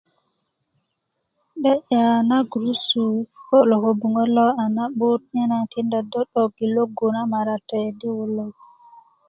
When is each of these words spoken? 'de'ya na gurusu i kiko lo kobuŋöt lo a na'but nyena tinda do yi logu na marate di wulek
'de'ya 1.59 2.05
na 2.29 2.37
gurusu 2.49 3.03
i 3.21 3.25
kiko 3.31 3.57
lo 3.69 3.75
kobuŋöt 3.83 4.29
lo 4.37 4.47
a 4.63 4.65
na'but 4.75 5.21
nyena 5.33 5.57
tinda 5.71 5.99
do 6.11 6.21
yi 6.55 6.65
logu 6.75 7.07
na 7.15 7.21
marate 7.31 7.79
di 7.99 8.07
wulek 8.15 8.55